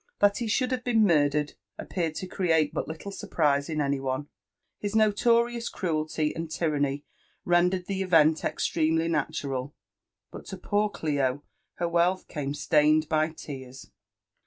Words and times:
That 0.17 0.37
he 0.39 0.47
should 0.47 0.71
have 0.71 0.83
been 0.83 1.05
murdered 1.05 1.53
appeared 1.77 2.15
to 2.15 2.25
create 2.25 2.73
but 2.73 2.87
little 2.87 3.11
surprise 3.11 3.69
in 3.69 3.79
any 3.79 3.99
one— 3.99 4.29
his 4.79 4.95
notorious 4.95 5.69
cruelty 5.69 6.35
and 6.35 6.49
tyranny 6.49 7.05
rendered 7.45 7.85
the 7.85 8.01
event 8.01 8.43
extremely 8.43 9.07
natu 9.07 9.51
ral; 9.51 9.75
to 10.43 10.57
poor 10.57 10.89
Clio 10.89 11.43
her 11.75 11.87
wealth 11.87 12.27
came 12.27 12.55
stained 12.55 13.07
by 13.09 13.29
tears. 13.29 13.91